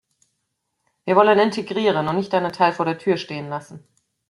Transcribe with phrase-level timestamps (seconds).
[1.05, 3.85] Wir wollen integrieren und nicht einen Teil vor der Tür stehen lassen.